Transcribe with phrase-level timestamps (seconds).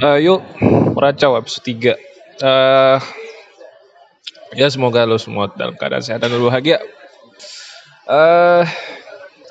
[0.00, 0.40] Uh, yuk,
[0.96, 2.40] meracau episode 3.
[2.40, 2.96] Uh,
[4.56, 6.80] ya semoga lo semua dalam keadaan sehat dan bahagia.
[8.08, 8.64] Uh,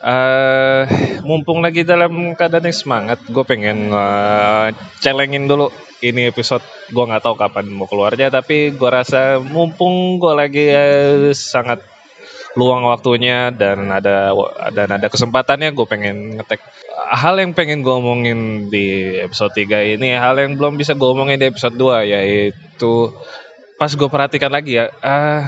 [0.01, 0.89] uh,
[1.21, 5.69] mumpung lagi dalam keadaan yang semangat, gue pengen uh, celengin dulu
[6.01, 6.65] ini episode.
[6.89, 11.85] Gue nggak tahu kapan mau keluarnya, tapi gue rasa mumpung gue lagi uh, sangat
[12.57, 14.33] luang waktunya dan ada
[14.73, 16.61] dan ada kesempatannya gue pengen ngetek.
[17.09, 21.41] Hal yang pengen gue omongin di episode 3 ini hal yang belum bisa gue omongin
[21.41, 23.13] di episode 2 yaitu
[23.79, 25.41] pas gue perhatikan lagi ya uh,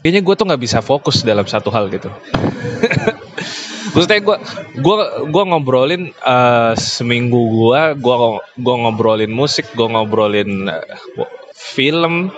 [0.00, 2.08] kayaknya gue tuh nggak bisa fokus dalam satu hal gitu.
[3.94, 4.36] Maksudnya gue
[4.80, 4.96] gue
[5.30, 8.16] gue ngobrolin uh, seminggu gue gue
[8.58, 12.32] gue ngobrolin musik gue ngobrolin uh, film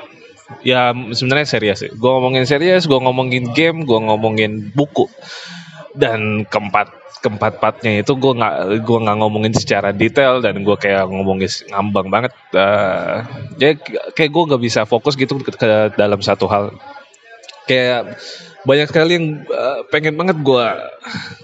[0.62, 1.90] ya sebenarnya serius sih.
[1.94, 5.10] Gue ngomongin serius, gue ngomongin game, gue ngomongin buku.
[5.96, 6.92] Dan keempat
[7.24, 12.08] keempat empatnya itu gue nggak gue nggak ngomongin secara detail dan gue kayak ngomongin ngambang
[12.12, 12.32] banget.
[12.52, 13.24] Uh,
[13.56, 13.74] ya
[14.14, 16.76] kayak gue nggak bisa fokus gitu ke, ke dalam satu hal.
[17.66, 18.20] Kayak
[18.66, 20.66] banyak sekali yang uh, pengen banget gue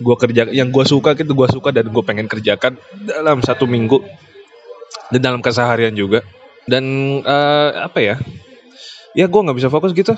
[0.03, 2.75] gue kerja yang gue suka gitu gue suka dan gue pengen kerjakan
[3.07, 4.03] dalam satu minggu
[5.15, 6.27] dan dalam keseharian juga
[6.67, 6.83] dan
[7.23, 8.17] uh, apa ya
[9.13, 10.17] ya gue nggak bisa fokus gitu.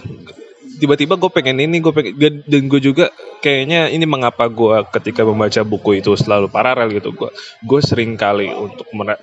[0.74, 5.62] Tiba-tiba gue pengen ini gue pengen dan gue juga kayaknya ini mengapa gue ketika membaca
[5.62, 7.14] buku itu selalu paralel gitu.
[7.14, 7.30] Gue
[7.62, 9.18] gue sering kali untuk mer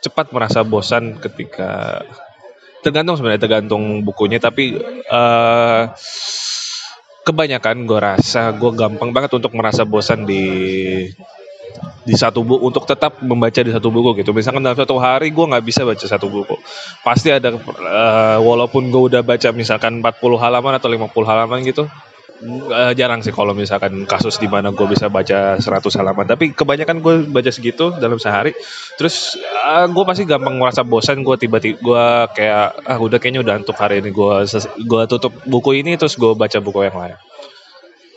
[0.00, 2.00] cepat merasa bosan ketika
[2.80, 4.80] tergantung sebenarnya tergantung bukunya tapi
[5.12, 5.92] uh,
[7.20, 10.44] kebanyakan gue rasa gue gampang banget untuk merasa bosan di
[12.00, 14.32] di satu buku untuk tetap membaca di satu buku gitu.
[14.32, 16.56] Misalkan dalam satu hari gue nggak bisa baca satu buku.
[17.04, 21.84] Pasti ada uh, walaupun gue udah baca misalkan 40 halaman atau 50 halaman gitu.
[22.40, 26.24] Uh, jarang sih kalau misalkan kasus di mana gue bisa baca 100 halaman.
[26.24, 28.56] Tapi kebanyakan gue baca segitu dalam sehari.
[28.96, 29.36] Terus
[29.68, 31.20] uh, gue pasti gampang merasa bosan.
[31.20, 34.34] Gue tiba-tiba gue kayak ah udah kayaknya udah untuk hari ini gue
[34.88, 37.20] gue tutup buku ini terus gue baca buku yang lain.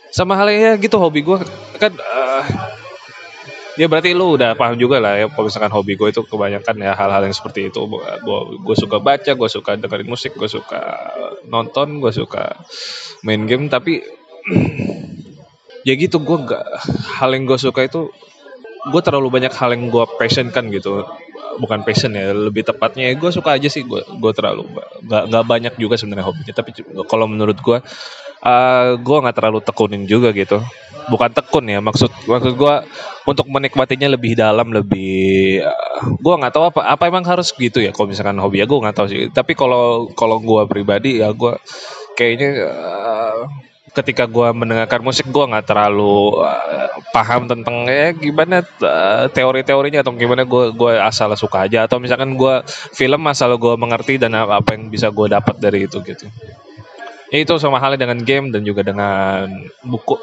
[0.07, 1.43] Sama halnya gitu hobi gue
[1.81, 2.45] kan uh,
[3.73, 6.93] ya berarti lu udah paham juga lah ya kalau misalkan hobi gue itu kebanyakan ya
[6.93, 7.81] hal-hal yang seperti itu.
[8.61, 10.81] Gue suka baca gue suka dengerin musik gue suka
[11.49, 12.53] nonton gue suka
[13.25, 13.67] main game.
[13.67, 14.03] Tapi
[15.87, 16.65] ya gitu gue gak
[17.19, 18.13] hal yang gue suka itu
[18.83, 21.05] gue terlalu banyak hal yang gue passion kan gitu.
[21.53, 23.81] Bukan passion ya lebih tepatnya ya gue suka aja sih.
[23.85, 24.69] Gue gue terlalu
[25.09, 26.53] gak, gak banyak juga sebenarnya hobinya.
[26.53, 26.71] Tapi
[27.09, 27.77] kalau menurut gue
[28.43, 30.59] uh, gue nggak terlalu tekunin juga gitu.
[31.03, 32.75] Bukan tekun ya maksud maksud gue
[33.27, 37.83] untuk menikmatinya lebih dalam lebih uh, eh, gue nggak tahu apa apa emang harus gitu
[37.83, 39.27] ya kalau misalkan hobi ya gue nggak tahu sih.
[39.31, 41.55] Tapi kalau kalau gue pribadi ya gue
[42.15, 43.39] kayaknya uh,
[43.93, 50.15] ketika gue mendengarkan musik gue nggak terlalu uh, paham tentang ya gimana uh, teori-teorinya atau
[50.15, 51.83] gimana gue gue asal suka aja.
[51.83, 52.63] Atau misalkan gue
[52.95, 56.31] film asal gue mengerti dan apa, apa yang bisa gue dapat dari itu gitu
[57.33, 59.49] ya itu sama halnya dengan game dan juga dengan
[59.81, 60.21] buku.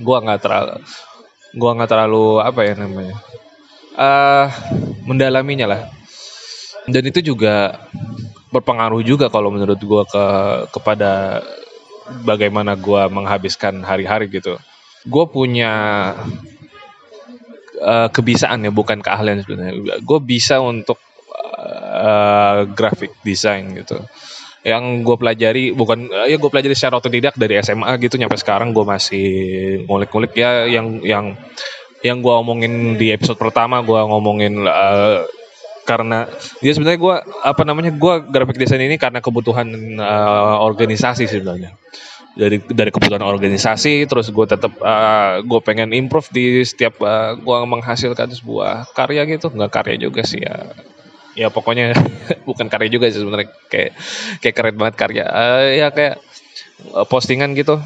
[0.00, 0.80] Gua nggak terlalu
[1.52, 3.16] gua nggak terlalu apa ya namanya
[3.92, 4.48] uh,
[5.04, 5.82] mendalaminya lah.
[6.88, 7.84] Dan itu juga
[8.48, 10.24] berpengaruh juga kalau menurut gua ke
[10.72, 11.44] kepada
[12.24, 14.56] bagaimana gua menghabiskan hari-hari gitu.
[15.08, 15.72] Gue punya
[17.80, 20.02] uh, kebiasaan ya bukan keahlian sebenarnya.
[20.04, 20.98] Gue bisa untuk
[21.98, 24.04] uh, graphic design gitu
[24.66, 28.82] yang gue pelajari bukan ya gue pelajari secara otodidak dari SMA gitu nyampe sekarang gue
[28.82, 29.26] masih
[29.86, 30.34] ngulik-ngulik.
[30.34, 31.38] Ya yang yang
[32.02, 35.26] yang gue omongin di episode pertama gue ngomongin uh,
[35.86, 36.28] karena
[36.60, 39.68] dia sebenarnya gue apa namanya gue graphic design ini karena kebutuhan
[39.98, 41.74] uh, organisasi sebenarnya.
[42.38, 47.58] Dari dari kebutuhan organisasi terus gue tetap uh, gue pengen improve di setiap uh, gue
[47.66, 49.50] menghasilkan sebuah karya gitu.
[49.50, 50.70] Nggak karya juga sih ya
[51.38, 51.94] ya pokoknya
[52.48, 53.54] bukan karya juga sih sebenarnya.
[53.70, 53.94] Kayak
[54.42, 55.24] kayak keren banget karya.
[55.30, 56.18] Uh, ya kayak
[56.90, 57.78] uh, postingan gitu.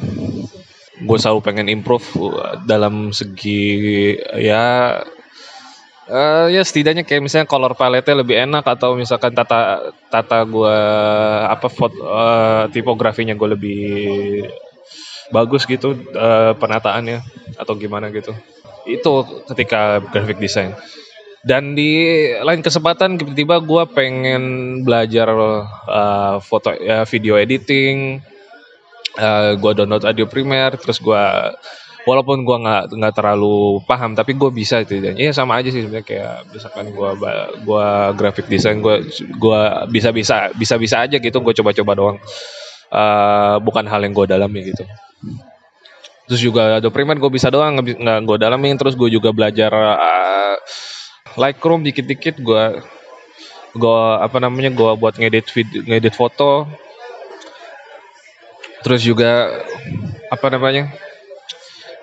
[1.05, 4.97] Gue selalu pengen improve uh, dalam segi ya
[6.09, 10.77] uh, ya setidaknya kayak misalnya color palette lebih enak atau misalkan tata tata gue
[11.47, 13.83] apa foto uh, tipografinya gue lebih
[15.31, 17.21] bagus gitu uh, penataannya
[17.57, 18.33] atau gimana gitu.
[18.83, 20.75] Itu ketika graphic design
[21.43, 21.91] dan di
[22.39, 24.43] lain kesempatan tiba-tiba gue pengen
[24.87, 28.23] belajar uh, foto ya, video editing.
[29.13, 31.23] Uh, gue download audio Premiere terus gue
[32.07, 35.03] walaupun gue nggak nggak terlalu paham tapi gue bisa itu.
[35.03, 37.09] Ya sama aja sih sebenarnya kayak misalkan gue
[37.67, 39.03] gua graphic design gue
[39.35, 42.17] gua bisa bisa bisa bisa aja gitu gue coba-coba doang.
[42.87, 44.87] Uh, bukan hal yang gue dalami gitu.
[46.31, 48.79] Terus juga ada Premiere gue bisa doang nggak gue dalamin.
[48.79, 50.55] Terus gue juga belajar uh,
[51.39, 52.63] Lightroom dikit-dikit gue
[53.73, 56.69] gue apa namanya gue buat ngedit video ngedit foto.
[58.83, 59.63] Terus juga
[60.27, 60.91] apa namanya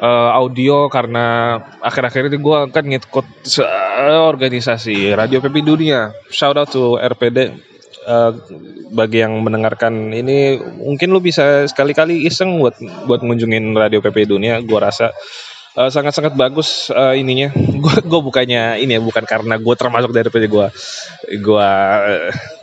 [0.01, 3.27] uh, audio karena akhir-akhir ini gue akan ngikut
[4.33, 6.11] organisasi Radio PP Dunia.
[6.33, 7.71] Shout out to RPD
[8.09, 8.33] uh,
[8.91, 14.59] bagi yang mendengarkan ini mungkin lu bisa sekali-kali iseng buat buat ngunjungin Radio PP Dunia
[14.65, 15.13] gue rasa
[15.77, 17.53] uh, sangat-sangat bagus uh, ininya.
[17.83, 20.67] Gue gue bukannya ini ya bukan karena gue termasuk dari PD gue,
[21.41, 21.69] gue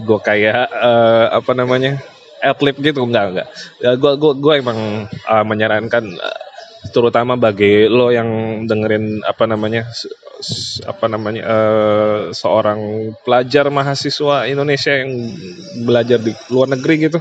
[0.01, 1.97] gue kayak uh, apa namanya
[2.37, 3.47] atlet gitu enggak enggak.
[3.81, 6.41] Ya, gue gue gue emang uh, menyarankan uh,
[6.93, 9.89] terutama bagi lo yang dengerin apa namanya
[10.85, 15.33] apa namanya uh, seorang pelajar mahasiswa Indonesia yang
[15.81, 17.19] belajar di luar negeri gitu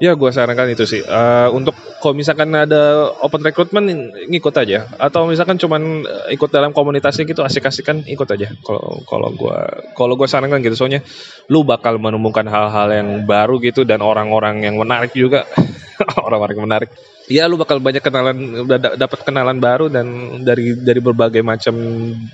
[0.00, 1.04] Ya gue sarankan itu sih.
[1.04, 4.88] Uh, untuk kalau misalkan ada open recruitment ngikut aja.
[4.96, 8.48] Atau misalkan cuman eh, ikut dalam komunitasnya gitu asik-asikan ikut aja.
[8.64, 9.58] Kalau kalau gue
[9.92, 11.04] kalau gue sarankan gitu soalnya
[11.52, 15.44] lu bakal menemukan hal-hal yang baru gitu dan orang-orang yang menarik juga.
[16.26, 16.90] orang-orang yang menarik.
[17.28, 18.64] Ya lu bakal banyak kenalan
[18.96, 21.76] dapat kenalan baru dan dari dari berbagai macam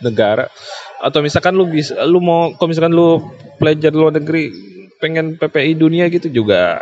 [0.06, 0.46] negara.
[1.02, 3.26] Atau misalkan lu bisa lu mau kalau misalkan lu
[3.58, 4.54] pelajar luar negeri
[5.02, 6.80] pengen PPI dunia gitu juga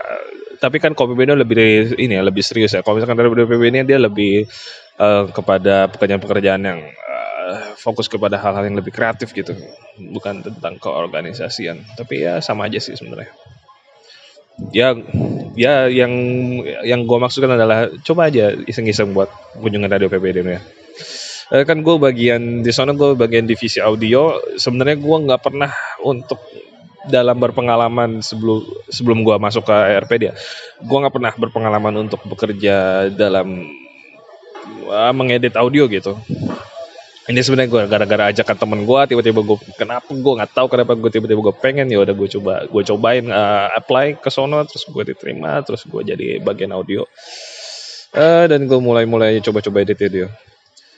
[0.64, 2.80] tapi kan Kopi Beno lebih ini ya lebih serius ya.
[2.80, 3.28] Kalau misalkan dari
[3.68, 4.48] ini dia lebih
[4.96, 9.52] uh, kepada pekerjaan-pekerjaan yang uh, fokus kepada hal-hal yang lebih kreatif gitu,
[10.00, 11.84] bukan tentang keorganisasian.
[12.00, 13.28] Tapi ya sama aja sih sebenarnya.
[14.72, 14.96] Ya,
[15.52, 16.14] ya yang
[16.80, 19.28] yang gue maksudkan adalah coba aja iseng-iseng buat
[19.60, 20.64] kunjungan radio PBD ya.
[21.52, 24.40] Uh, kan gue bagian di sana gue bagian divisi audio.
[24.56, 25.68] Sebenarnya gue nggak pernah
[26.00, 26.40] untuk
[27.10, 30.32] dalam berpengalaman sebelum sebelum gua masuk ke ERP dia
[30.84, 33.68] gua nggak pernah berpengalaman untuk bekerja dalam
[34.88, 36.16] uh, mengedit audio gitu.
[37.24, 41.08] Ini sebenarnya gue gara-gara ajakan temen gue tiba-tiba gue kenapa gue nggak tahu kenapa gue
[41.08, 45.02] tiba-tiba gue pengen ya udah gue coba gue cobain uh, apply ke sono terus gue
[45.08, 47.08] diterima terus gue jadi bagian audio.
[48.12, 50.28] Uh, dan gue mulai-mulai coba-coba edit video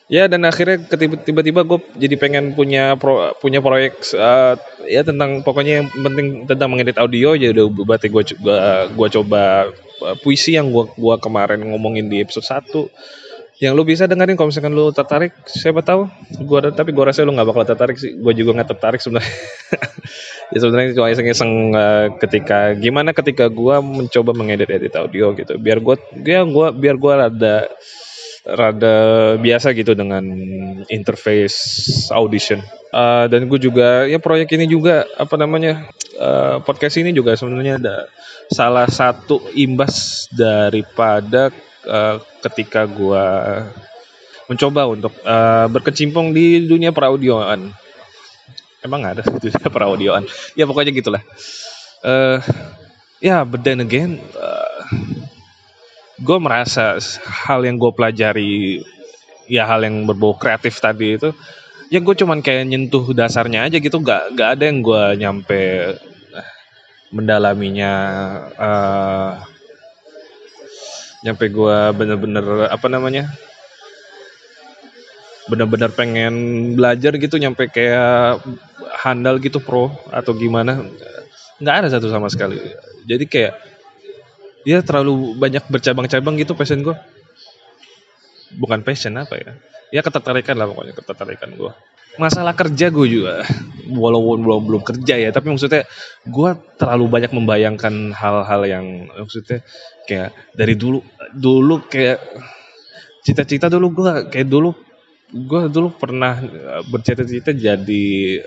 [0.06, 0.86] Ya dan akhirnya
[1.26, 4.54] tiba-tiba gue jadi pengen punya pro, punya proyek uh,
[4.86, 9.42] ya tentang pokoknya yang penting tentang mengedit audio ya udah berarti gue gua, gua coba
[10.06, 12.86] uh, puisi yang gue gua kemarin ngomongin di episode 1
[13.56, 16.04] yang lu bisa dengerin kalau misalkan lu tertarik siapa tahu?
[16.44, 18.12] Gua tapi gua rasa lu nggak bakal tertarik sih.
[18.20, 19.32] Gua juga nggak tertarik sebenarnya.
[20.46, 25.58] Ya sebenarnya cuma iseng-iseng uh, ketika gimana ketika gua mencoba mengedit edit audio gitu.
[25.58, 27.66] Biar gua ya gua biar gua ada
[28.46, 30.22] rada biasa gitu dengan
[30.86, 31.58] interface
[32.14, 32.62] audition.
[32.94, 37.82] Uh, dan gue juga ya proyek ini juga apa namanya uh, podcast ini juga sebenarnya
[37.82, 37.96] ada
[38.46, 41.50] salah satu imbas daripada
[41.90, 43.26] uh, ketika gue
[44.46, 47.74] mencoba untuk uh, berkecimpung di dunia peraudioan.
[48.86, 50.22] Emang ada dunia peraudioan?
[50.54, 51.22] Ya pokoknya gitulah.
[52.06, 52.38] Uh,
[53.18, 54.22] ya, yeah, but then again,
[56.16, 58.80] gue merasa hal yang gue pelajari
[59.46, 61.30] ya hal yang berbau kreatif tadi itu
[61.92, 63.98] ya gue cuman kayak nyentuh dasarnya aja gitu.
[64.02, 65.60] Gak gak ada yang gue nyampe
[66.34, 66.48] eh,
[67.14, 67.92] mendalaminya
[68.58, 69.32] uh,
[71.22, 73.30] nyampe gue bener-bener apa namanya
[75.46, 76.34] bener-bener pengen
[76.74, 78.42] belajar gitu nyampe kayak
[78.98, 80.82] handal gitu pro atau gimana.
[81.62, 82.58] Nggak ada satu sama sekali.
[83.06, 83.54] Jadi kayak
[84.66, 86.96] dia terlalu banyak bercabang-cabang gitu passion gue
[88.58, 89.52] bukan passion apa ya?
[89.94, 91.70] Ya ketertarikan lah pokoknya ketertarikan gue
[92.16, 93.44] masalah kerja gue juga
[94.02, 95.84] walaupun belum belum kerja ya tapi maksudnya
[96.26, 99.60] gue terlalu banyak membayangkan hal-hal yang maksudnya
[100.08, 101.04] kayak dari dulu
[101.36, 102.20] dulu kayak
[103.22, 104.72] cita-cita dulu gue kayak dulu
[105.30, 106.40] gue dulu pernah
[106.88, 108.40] bercita-cita jadi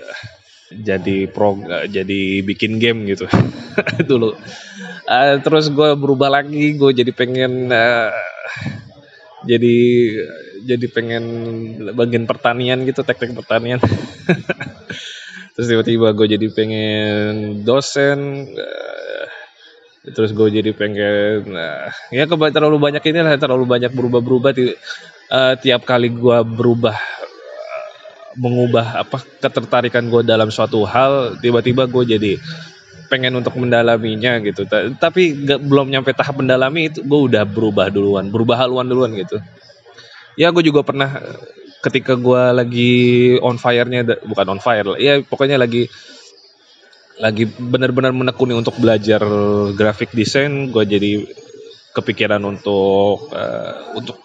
[0.70, 1.58] jadi pro
[1.90, 3.26] jadi bikin game gitu.
[4.10, 4.38] Dulu.
[5.10, 8.14] Uh, terus gue berubah lagi gue jadi pengen uh,
[9.42, 9.76] jadi
[10.62, 11.24] jadi pengen
[11.98, 13.82] bagian pertanian gitu teknik pertanian.
[15.50, 19.26] Terus tiba-tiba gue jadi pengen dosen uh,
[20.00, 24.52] terus gue jadi pengen uh, ya terlalu banyak ini lah terlalu banyak berubah-berubah
[25.28, 26.96] uh, tiap kali gue berubah
[28.38, 32.32] mengubah apa ketertarikan gue dalam suatu hal tiba-tiba gue jadi
[33.10, 34.62] pengen untuk mendalaminya gitu.
[34.70, 39.42] Tapi gak, belum nyampe tahap mendalami itu gue udah berubah duluan berubah haluan duluan gitu.
[40.38, 41.18] Ya gue juga pernah
[41.80, 42.92] ketika gue lagi
[43.40, 45.88] on fire-nya bukan on fire lah ya pokoknya lagi
[47.20, 49.20] lagi benar-benar menekuni untuk belajar
[49.76, 51.24] graphic design gue jadi
[51.96, 54.20] kepikiran untuk uh, untuk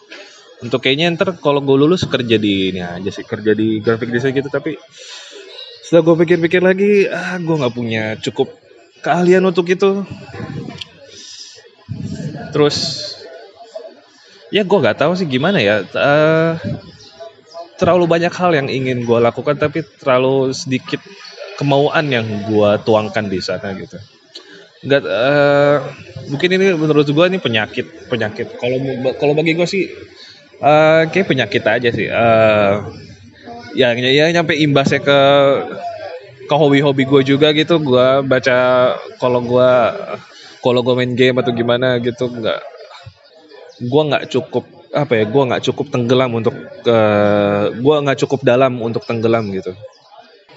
[0.66, 4.34] untuk kayaknya ntar kalau gue lulus kerja di ini aja sih kerja di graphic design
[4.34, 4.76] gitu tapi
[5.86, 8.50] setelah gue pikir-pikir lagi ah gue nggak punya cukup
[9.06, 10.02] keahlian untuk itu.
[12.50, 12.78] Terus
[14.50, 16.58] ya gue nggak tahu sih gimana ya uh,
[17.78, 21.06] terlalu banyak hal yang ingin gue lakukan tapi terlalu sedikit
[21.62, 24.02] kemauan yang gue tuangkan di sana gitu.
[24.90, 25.78] Nggak uh,
[26.34, 28.58] mungkin ini menurut gue ini penyakit penyakit.
[28.58, 28.78] Kalau
[29.22, 29.86] kalau bagi gue sih
[30.62, 32.08] uh, kayak penyakit aja sih.
[32.08, 32.92] Uh,
[33.76, 35.20] ya ya nyampe imbasnya ke
[36.46, 37.82] ke hobi-hobi gue juga gitu.
[37.82, 38.58] Gue baca
[39.18, 39.72] kalau gue
[40.66, 42.60] kalau gue main game atau gimana gitu nggak
[43.86, 46.56] gue nggak cukup apa ya gue nggak cukup tenggelam untuk
[46.88, 49.76] uh, gue nggak cukup dalam untuk tenggelam gitu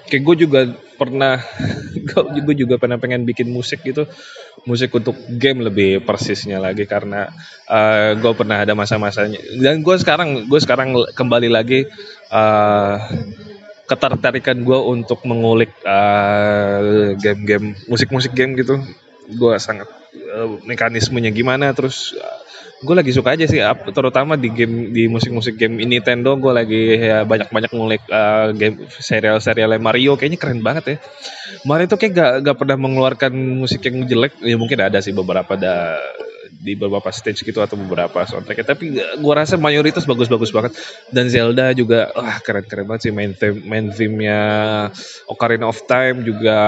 [0.08, 0.60] kayak gue juga
[0.96, 1.38] pernah
[2.48, 4.08] gue juga pernah pengen bikin musik gitu.
[4.66, 7.30] Musik untuk game lebih persisnya lagi karena
[7.70, 9.38] uh, gue pernah ada masa-masanya.
[9.60, 11.86] Dan gue sekarang gue sekarang kembali lagi
[12.32, 12.96] uh,
[13.88, 18.80] ketertarikan gue untuk mengulik uh, game-game musik-musik game gitu.
[19.28, 19.88] Gue sangat
[20.34, 22.47] uh, mekanismenya gimana terus uh,
[22.78, 23.58] gue lagi suka aja sih
[23.90, 28.86] terutama di game di musik-musik game ini Nintendo gue lagi ya banyak-banyak ngulik uh, game
[28.86, 30.96] serial-serial Mario kayaknya keren banget ya.
[31.66, 35.58] Mario itu kayak gak, gak pernah mengeluarkan musik yang jelek ya mungkin ada sih beberapa
[35.58, 35.98] ada
[36.50, 40.72] di beberapa stage gitu atau beberapa soundtrack tapi gua rasa mayoritas bagus-bagus banget.
[41.12, 44.40] Dan Zelda juga wah keren-keren banget sih main theme main theme-nya
[45.28, 46.58] Ocarina of Time juga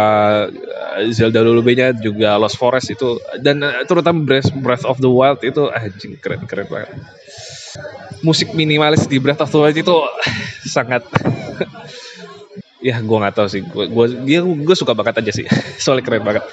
[1.00, 3.18] eh, Zelda dulu nya juga Lost Forest itu.
[3.40, 6.90] Dan eh, terutama Breath, Breath of the Wild itu anjing keren-keren banget.
[8.20, 9.96] Musik minimalis di Breath of the Wild itu
[10.74, 11.02] sangat
[12.88, 13.62] ya gue nggak tahu sih.
[13.64, 15.46] Gue gue dia gue suka banget aja sih.
[15.82, 16.44] Soalnya keren banget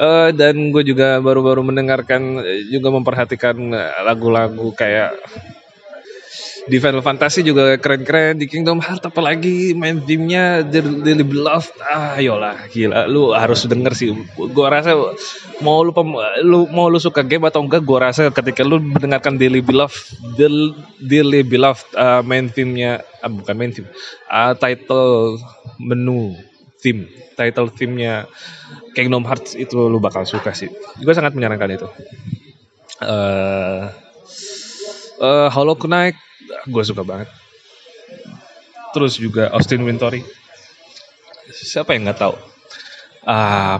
[0.00, 2.40] uh, dan gue juga baru-baru mendengarkan
[2.72, 3.56] juga memperhatikan
[4.02, 5.20] lagu-lagu kayak
[6.70, 11.74] di Final Fantasy juga keren-keren di Kingdom Hearts apalagi main timnya Daily Beloved.
[11.82, 14.12] Ah yolah gila lu harus denger sih.
[14.36, 14.94] Gua rasa
[15.64, 15.90] mau lu
[16.44, 19.96] lu mau lu suka game atau enggak gua rasa ketika lu mendengarkan Daily Beloved
[21.00, 23.90] Daily Beloved uh, main timnya ah, bukan main theme
[24.28, 25.40] uh, title
[25.80, 26.36] menu
[26.80, 27.06] theme
[27.36, 28.24] title theme-nya
[28.96, 30.68] Kingdom Hearts itu lu bakal suka sih.
[31.00, 31.88] Gue sangat menyarankan itu.
[33.00, 33.88] Uh,
[35.20, 36.16] uh, Hollow Knight
[36.68, 37.28] gue suka banget.
[38.90, 40.24] Terus juga Austin Wintory.
[41.50, 42.34] Siapa yang nggak tahu?
[43.24, 43.76] Uh,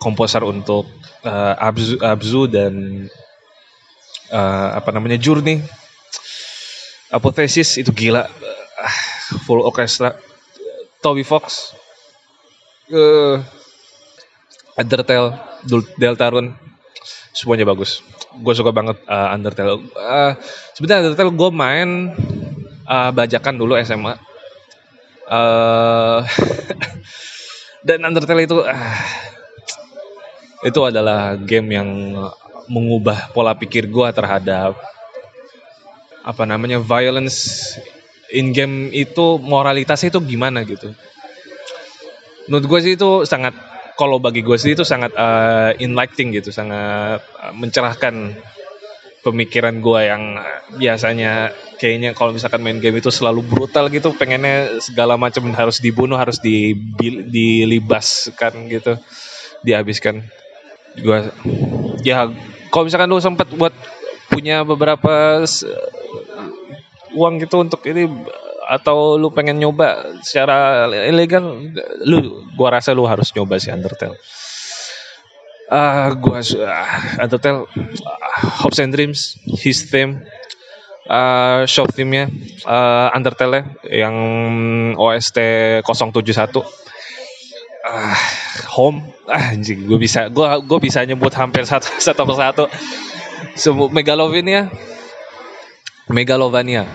[0.00, 0.88] komposer untuk
[1.22, 3.06] uh, Abzu, Abzu dan
[4.34, 5.62] uh, apa namanya Journey.
[7.10, 8.26] Apothesis itu gila.
[8.26, 8.96] Uh,
[9.46, 10.18] full orchestra.
[11.00, 11.72] Toby Fox
[12.90, 13.40] uh,
[14.78, 15.36] Undertale,
[15.98, 16.56] Deltarune,
[17.34, 18.00] semuanya bagus.
[18.40, 19.82] Gue suka banget uh, Undertale.
[19.94, 20.32] Uh,
[20.74, 21.88] sebenarnya Undertale gue main
[22.86, 24.14] uh, bajakan dulu SMA.
[25.30, 26.26] Uh,
[27.86, 28.98] dan Undertale itu uh,
[30.64, 31.88] itu adalah game yang
[32.70, 34.78] mengubah pola pikir gue terhadap
[36.20, 37.74] apa namanya violence
[38.30, 40.92] in game itu moralitasnya itu gimana gitu
[42.48, 43.52] menurut gue sih itu sangat
[43.98, 48.38] kalau bagi gue sih itu sangat uh, enlightening gitu sangat uh, mencerahkan
[49.20, 50.40] pemikiran gue yang
[50.80, 56.16] biasanya kayaknya kalau misalkan main game itu selalu brutal gitu pengennya segala macam harus dibunuh
[56.16, 56.72] harus di,
[57.28, 58.96] dilibaskan gitu
[59.60, 60.24] dihabiskan.
[60.96, 61.28] Gue
[62.00, 62.32] ya
[62.72, 63.76] kalau misalkan lu sempat buat
[64.32, 65.44] punya beberapa
[67.12, 68.08] uang gitu untuk ini
[68.70, 71.74] atau lu pengen nyoba secara ilegal
[72.06, 74.14] lu gua rasa lu harus nyoba si Undertale.
[75.66, 80.22] Ah uh, gua uh, Undertale uh, Hopes and Dreams his theme
[81.10, 82.30] uh, shop theme-nya
[82.62, 84.14] uh, Undertale yang
[84.94, 85.38] OST
[85.82, 86.62] 071
[87.90, 88.16] uh,
[88.70, 92.64] home ah, anjing gue bisa gue gue bisa nyebut hampir satu satu persatu
[93.58, 94.70] semua Megalovania
[96.06, 96.86] Megalovania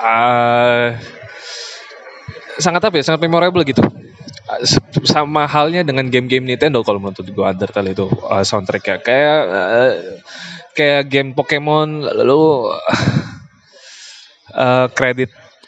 [0.00, 0.96] uh,
[2.56, 3.84] sangat apa ya sangat memorable gitu.
[5.06, 8.98] Sama halnya dengan game-game Nintendo kalau menurut gue Undertale itu uh, soundtracknya.
[8.98, 9.92] Kayak uh,
[10.74, 12.74] kayak game Pokemon lalu
[14.56, 14.86] uh,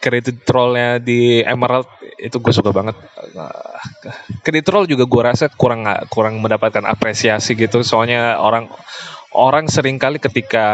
[0.03, 1.87] kredit trollnya di Emerald
[2.19, 2.99] itu gue suka banget.
[4.43, 7.87] Kredit troll juga gue rasa kurang kurang mendapatkan apresiasi gitu.
[7.87, 8.67] Soalnya orang
[9.31, 10.67] orang sering kali ketika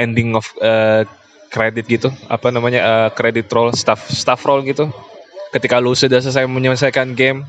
[0.00, 1.04] ending of uh,
[1.48, 4.88] kredit gitu apa namanya uh, kredit roll staff staff roll gitu.
[5.48, 7.48] Ketika lu sudah selesai menyelesaikan game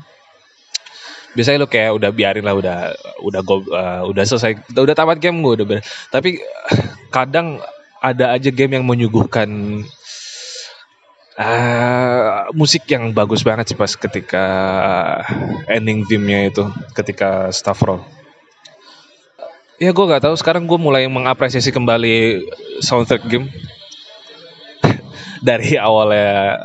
[1.30, 2.78] biasanya lu kayak udah biarin lah udah
[3.22, 5.78] udah go, uh, udah selesai udah, tamat game gue udah
[6.10, 6.42] tapi
[7.14, 7.62] kadang
[8.02, 9.46] ada aja game yang menyuguhkan
[11.36, 14.44] uh, musik yang bagus banget sih pas ketika
[15.68, 16.64] ending theme-nya itu
[16.96, 18.02] ketika staff roll.
[19.80, 20.36] Ya gue gak tahu.
[20.36, 22.44] Sekarang gue mulai mengapresiasi kembali
[22.84, 23.48] soundtrack game
[25.40, 26.56] dari awalnya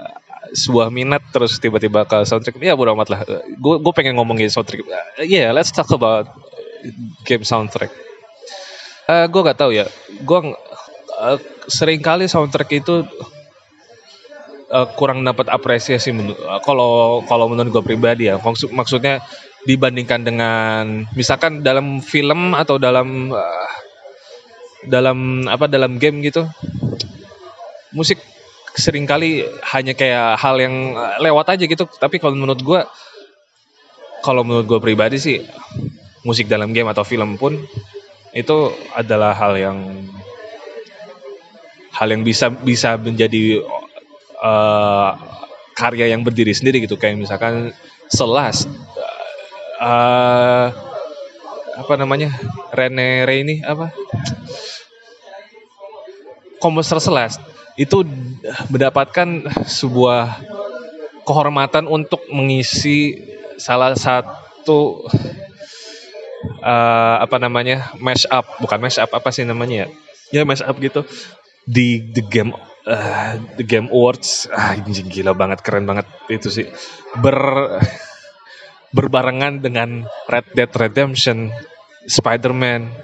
[0.53, 2.61] sebuah minat terus tiba-tiba ke soundtrack.
[2.61, 3.19] Ya bodo amat lah.
[3.57, 4.85] Gue gue pengen ngomongin soundtrack.
[4.85, 6.29] Ya yeah, let's talk about
[7.25, 7.89] game soundtrack.
[9.05, 9.85] Uh, gue gak tahu ya.
[10.25, 10.53] Gue
[11.17, 11.37] uh,
[11.69, 13.05] sering kali soundtrack itu
[14.69, 16.13] uh, kurang dapat apresiasi
[16.65, 18.37] kalau kalau menurut gue pribadi ya.
[18.37, 19.21] Maksud maksudnya
[19.65, 23.69] dibandingkan dengan misalkan dalam film atau dalam uh,
[24.85, 26.45] dalam apa dalam game gitu
[27.89, 28.21] musik
[28.75, 31.87] sering kali hanya kayak hal yang eh, lewat aja gitu.
[31.87, 32.81] Tapi kalau menurut gue
[34.21, 35.37] kalau menurut gue pribadi sih
[36.27, 37.55] musik dalam game atau film pun
[38.35, 38.57] itu
[38.91, 39.77] adalah hal yang
[41.95, 43.63] hal yang bisa bisa menjadi
[44.43, 45.15] uh,
[45.71, 46.99] karya yang berdiri sendiri gitu.
[46.99, 47.71] Kayak misalkan
[48.05, 48.67] Selas
[49.81, 50.67] uh,
[51.75, 52.31] apa namanya
[52.71, 53.91] Rene Rene apa
[56.65, 57.45] komposer Celeste
[57.77, 58.01] itu
[58.73, 60.41] mendapatkan sebuah
[61.29, 63.21] kehormatan untuk mengisi
[63.61, 65.05] salah satu
[66.65, 68.57] uh, apa namanya mash up.
[68.57, 69.85] Bukan mash up apa sih namanya
[70.33, 70.41] ya?
[70.41, 71.05] Ya up gitu.
[71.69, 72.53] Di the game
[72.89, 74.49] uh, the game awards.
[74.49, 76.65] Ah gila banget keren banget itu sih.
[77.21, 77.37] Ber
[78.95, 81.51] berbarengan dengan Red Dead Redemption,
[82.07, 82.95] Spider-Man,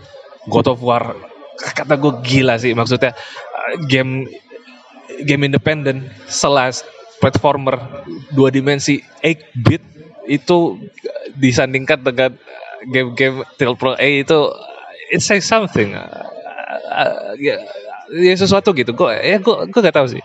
[0.47, 1.30] God of War.
[1.61, 3.13] Kata gue gila sih maksudnya
[3.53, 4.25] uh, game
[5.21, 6.87] game independen, Celeste,
[7.21, 7.77] platformer
[8.33, 9.83] dua dimensi 8 bit
[10.25, 10.81] itu
[11.37, 12.33] disandingkan dengan
[12.89, 14.49] game-game triple A itu
[15.13, 15.93] it says something.
[15.93, 17.61] Uh, ya,
[18.09, 18.95] ya sesuatu gitu.
[18.97, 20.23] Gue ya gue gue gak tahu sih.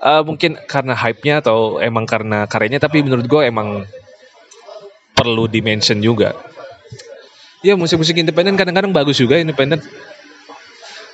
[0.00, 3.84] Uh, mungkin karena hype-nya atau emang karena karyanya tapi menurut gue emang
[5.16, 6.36] perlu dimention juga.
[7.64, 9.80] Ya musik-musik independen kadang-kadang bagus juga independen.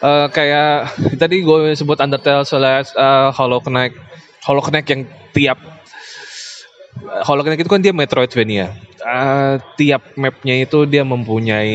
[0.03, 0.91] Uh, kayak
[1.23, 3.95] tadi gue sebut Undertale, Celeste, uh, Hollow Knight,
[4.43, 5.63] Hollow Knight yang tiap
[7.03, 8.75] Hollow Knight itu kan dia Metroidvania.
[9.03, 11.75] Uh, tiap mapnya itu dia mempunyai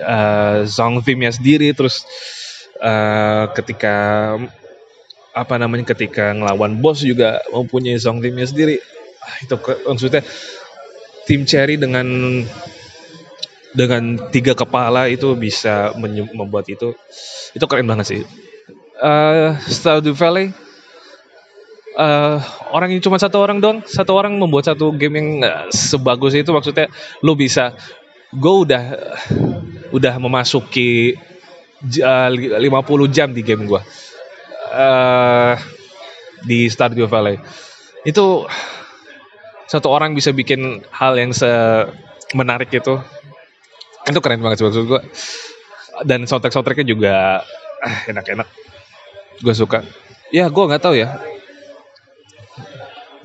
[0.00, 1.70] uh, song theme-nya sendiri.
[1.72, 2.04] Terus
[2.82, 3.96] uh, ketika
[5.32, 8.76] apa namanya ketika ngelawan bos juga mempunyai song theme-nya sendiri.
[9.22, 9.54] Ah, itu
[9.86, 10.22] maksudnya
[11.28, 12.06] tim Cherry dengan
[13.76, 15.92] dengan tiga kepala itu bisa
[16.32, 16.96] membuat itu
[17.52, 18.20] itu keren banget sih.
[18.98, 20.50] Uh, Stardew Valley
[21.98, 22.38] uh,
[22.70, 26.50] orang yang cuma satu orang doang, satu orang membuat satu game yang uh, sebagus itu
[26.54, 26.86] maksudnya
[27.22, 27.74] lu bisa
[28.34, 28.82] gue udah
[29.96, 31.18] udah memasuki
[32.02, 32.60] uh, 50
[33.14, 33.82] jam di game gue
[34.72, 35.54] uh,
[36.44, 37.40] di Stardew Valley
[38.06, 38.46] itu
[39.68, 41.48] satu orang bisa bikin hal yang se
[42.32, 43.00] menarik itu
[44.08, 45.00] itu keren banget sih maksud gue
[46.06, 47.42] dan soundtrack soundtracknya juga
[47.82, 48.48] ah, enak-enak.
[49.42, 49.82] Gue suka.
[50.30, 51.18] Ya gue nggak tahu ya.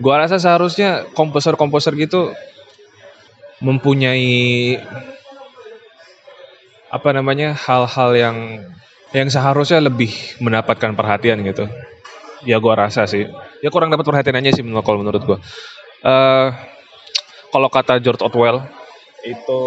[0.02, 2.34] Gue rasa seharusnya komposer-komposer gitu
[3.62, 4.78] mempunyai
[6.94, 8.38] apa namanya hal-hal yang
[9.14, 11.70] yang seharusnya lebih mendapatkan perhatian gitu.
[12.44, 13.30] Ya gue rasa sih.
[13.62, 15.38] Ya kurang dapat perhatian aja sih kalau menurut gue
[16.04, 16.48] uh,
[17.50, 18.66] kalau kata George Orwell
[19.24, 19.62] itu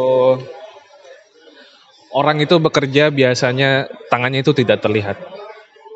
[2.16, 5.20] orang itu bekerja biasanya tangannya itu tidak terlihat.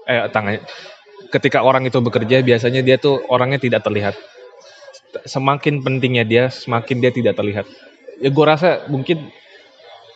[0.05, 0.61] Eh tangannya
[1.33, 4.15] ketika orang itu bekerja biasanya dia tuh orangnya tidak terlihat.
[5.25, 7.67] Semakin pentingnya dia, semakin dia tidak terlihat.
[8.21, 9.33] Ya gue rasa mungkin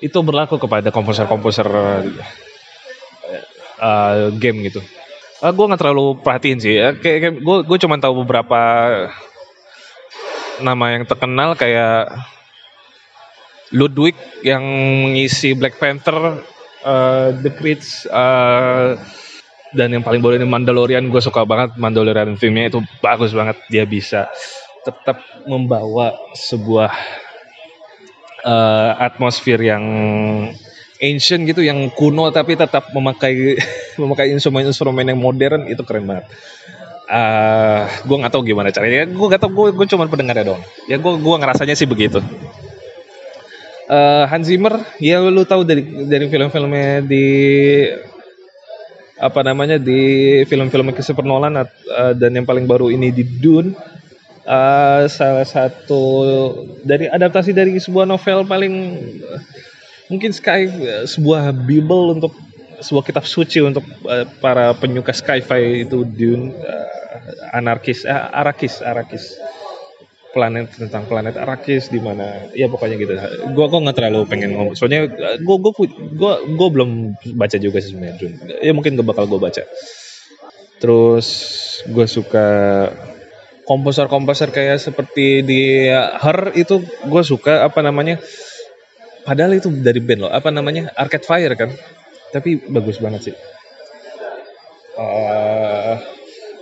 [0.04, 1.66] itu berlaku kepada komposer-komposer
[3.80, 4.84] uh, game gitu.
[5.40, 6.74] Uh, gue nggak terlalu perhatiin sih.
[6.76, 6.92] Ya.
[6.94, 8.60] Kayak, kayak gue gue cuma tahu beberapa
[10.62, 12.12] nama yang terkenal kayak
[13.74, 14.14] Ludwig
[14.46, 14.62] yang
[15.02, 16.38] mengisi Black Panther,
[16.86, 18.94] uh, The Crits, uh,
[19.74, 21.10] dan yang paling baru ini Mandalorian.
[21.10, 23.58] Gue suka banget Mandalorian filmnya itu bagus banget.
[23.66, 24.30] Dia bisa
[24.86, 25.18] tetap
[25.50, 26.94] membawa sebuah
[28.46, 29.84] uh, atmosfer yang
[31.02, 33.58] ancient gitu yang kuno tapi tetap memakai
[34.00, 35.66] memakai instrumen-instrumen yang modern.
[35.66, 36.30] Itu keren banget.
[37.04, 39.10] Uh, eh, gue nggak tahu gimana caranya.
[39.10, 39.50] Gue nggak tahu.
[39.50, 42.22] Gue gue cuma pendengarnya dong ya gue gue ngerasanya sih begitu
[43.88, 47.26] uh, Hans Zimmer ya lu tahu dari dari film-filmnya di
[49.18, 51.66] apa namanya di film-film Christopher Nolan uh,
[52.16, 53.72] dan yang paling baru ini di Dune.
[54.44, 56.04] Uh, salah satu
[56.84, 58.74] dari adaptasi dari sebuah novel paling
[59.24, 59.40] uh,
[60.12, 62.36] mungkin Sky uh, sebuah bible untuk
[62.84, 66.94] sebuah kitab suci untuk uh, para penyuka sci-fi itu Dune uh,
[67.56, 69.38] anarkis eh, arakis arakis
[70.34, 73.14] planet tentang planet Arakis di mana ya pokoknya gitu.
[73.54, 74.74] Gua kok nggak terlalu pengen ngomong.
[74.74, 75.06] Soalnya
[75.46, 75.72] gua gua
[76.18, 78.58] gua gua belum baca juga sih sebenarnya.
[78.58, 79.62] Ya mungkin gak bakal gua baca.
[80.82, 81.26] Terus
[81.88, 82.48] gue suka
[83.64, 88.20] komposer-komposer kayak seperti di Her itu gue suka apa namanya
[89.24, 91.72] padahal itu dari band loh apa namanya Arcade Fire kan
[92.30, 93.34] tapi bagus banget sih
[95.00, 95.96] uh,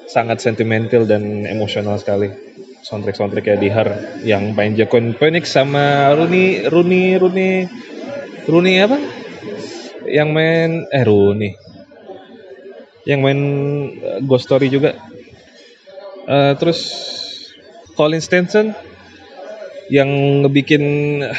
[0.06, 2.51] sangat sentimental dan emosional sekali
[2.82, 3.88] soundtrack soundtrack kayak di Her
[4.26, 7.70] yang main Jacon Phoenix sama Rooney Rooney Rooney
[8.50, 8.98] Rooney apa
[10.10, 11.54] yang main eh Rooney
[13.06, 13.40] yang main
[13.98, 14.94] uh, Ghost Story juga.
[16.22, 16.78] Uh, terus
[17.98, 18.70] Colin Stenson
[19.90, 20.08] yang
[20.46, 20.82] ngebikin
[21.26, 21.34] uh,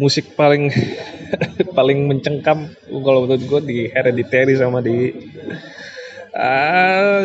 [0.00, 0.72] musik paling
[1.76, 5.12] paling mencengkam kalau menurut gue di Hereditary sama di
[6.32, 7.20] uh,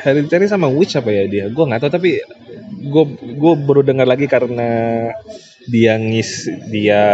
[0.00, 1.44] Hereditary sama Witch apa ya dia?
[1.52, 2.10] Gue nggak tahu tapi
[2.80, 3.04] gue
[3.36, 4.68] gue baru dengar lagi karena
[5.68, 7.04] dia ngis dia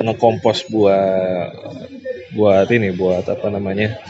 [0.00, 1.52] ngekompos buat
[2.32, 4.00] buat ini buat apa namanya?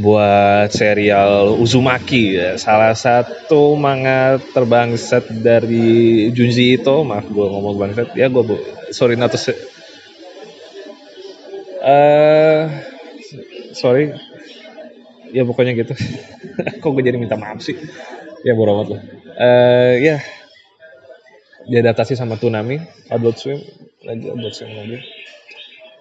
[0.00, 2.56] Buat serial Uzumaki ya.
[2.56, 8.16] salah satu manga terbangsat dari Junji Ito maaf gue ngomong bangsat.
[8.16, 8.42] Ya gue
[8.90, 9.54] sorry not to say,
[11.84, 12.66] uh,
[13.76, 14.16] sorry
[15.30, 15.94] ya pokoknya gitu.
[16.82, 17.74] Kok gue jadi minta maaf sih?
[18.44, 19.02] Ya bodoh amat lah.
[19.36, 20.16] Uh, ya.
[21.68, 22.80] Diadaptasi sama Tunami
[23.12, 23.60] Adult Swim.
[24.02, 24.98] Lagi Adult Swim lagi.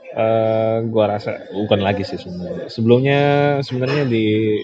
[0.09, 2.65] Uh, gua rasa bukan lagi sih sebenarnya.
[2.71, 3.21] Sebelumnya
[3.61, 4.57] sebenarnya di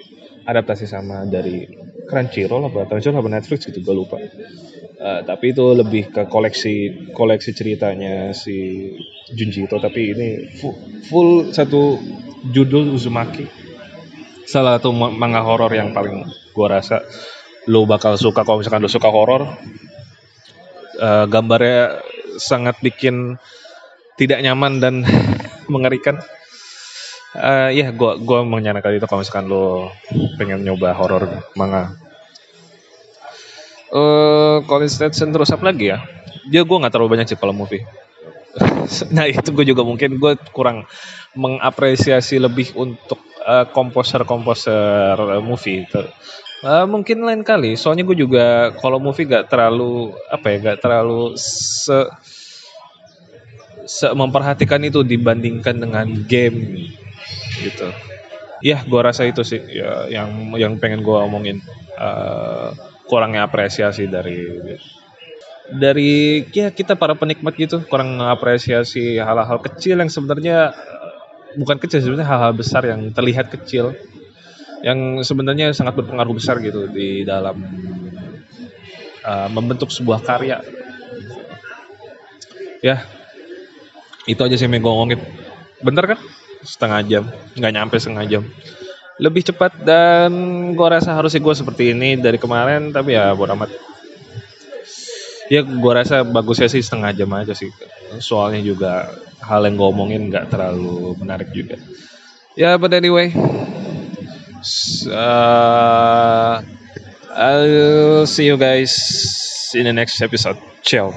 [0.48, 1.70] adaptasi sama dari
[2.10, 2.90] Crunchyroll apa?
[2.90, 4.18] Crunchyroll apa Netflix gitu gue lupa.
[4.96, 8.90] Uh, tapi itu lebih ke koleksi koleksi ceritanya si
[9.36, 10.74] Junji Ito tapi ini full,
[11.06, 12.00] full satu
[12.50, 13.65] judul Uzumaki
[14.46, 17.02] salah satu manga horor yang paling gua rasa
[17.66, 19.58] lo bakal suka kalau misalkan lo suka horor
[21.02, 22.02] uh, gambarnya
[22.40, 23.40] sangat bikin
[24.16, 25.04] tidak nyaman dan
[25.74, 26.20] mengerikan.
[27.36, 29.92] Uh, ya, gua gua menyarankan itu kalau misalkan lo
[30.40, 31.92] pengen nyoba horor manga.
[33.92, 36.04] Uh, Colin Stetson terus apa lagi ya?
[36.46, 37.84] Dia gue nggak terlalu banyak sih kalau movie.
[39.16, 40.86] nah itu gue juga mungkin gue kurang
[41.36, 45.86] mengapresiasi lebih untuk uh, komposer-komposer movie.
[46.64, 47.76] Uh, mungkin lain kali.
[47.76, 52.00] Soalnya gue juga kalau movie gak terlalu apa ya, gak terlalu se
[54.18, 56.90] memperhatikan itu dibandingkan dengan game
[57.62, 57.90] gitu.
[58.66, 61.62] Ya, gua rasa itu sih ya, yang yang pengen gua omongin
[62.02, 62.74] uh,
[63.06, 64.42] kurangnya apresiasi dari
[65.74, 70.76] dari ya kita para penikmat gitu kurang apresiasi hal-hal kecil yang sebenarnya
[71.58, 73.98] bukan kecil sebenarnya hal-hal besar yang terlihat kecil
[74.86, 77.58] yang sebenarnya sangat berpengaruh besar gitu di dalam
[79.26, 80.62] uh, membentuk sebuah karya
[82.86, 83.02] ya
[84.26, 85.22] itu aja sih yang gue ngomongin.
[85.86, 86.20] Bentar kan?
[86.66, 87.24] Setengah jam.
[87.54, 88.44] Nggak nyampe setengah jam.
[89.22, 90.34] Lebih cepat dan
[90.74, 92.90] gue rasa harusnya gue seperti ini dari kemarin.
[92.90, 93.95] Tapi ya buat amat.
[95.52, 97.70] Ya gue rasa bagusnya sih setengah jam aja sih.
[98.18, 99.14] Soalnya juga
[99.46, 101.78] hal yang gue omongin nggak terlalu menarik juga.
[102.56, 103.36] Ya, but anyway.
[105.06, 106.64] Uh,
[107.36, 108.96] I'll see you guys
[109.76, 110.58] in the next episode.
[110.82, 111.14] Ciao.